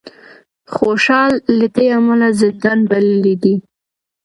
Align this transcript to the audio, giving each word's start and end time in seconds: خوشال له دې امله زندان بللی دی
خوشال 0.75 1.31
له 1.57 1.67
دې 1.75 1.87
امله 1.97 2.27
زندان 2.41 2.79
بللی 2.89 3.35
دی 3.43 3.55